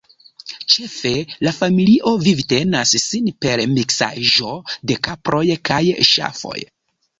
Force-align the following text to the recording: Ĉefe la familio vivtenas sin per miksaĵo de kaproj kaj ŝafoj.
Ĉefe 0.75 1.11
la 1.47 1.53
familio 1.57 2.13
vivtenas 2.23 2.95
sin 3.05 3.29
per 3.45 3.63
miksaĵo 3.75 4.57
de 4.93 4.99
kaproj 5.11 5.45
kaj 5.71 5.81
ŝafoj. 6.15 6.59